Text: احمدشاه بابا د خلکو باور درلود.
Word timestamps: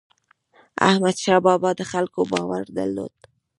احمدشاه 0.89 1.39
بابا 1.45 1.69
د 1.79 1.81
خلکو 1.91 2.19
باور 2.31 2.63
درلود. 2.77 3.15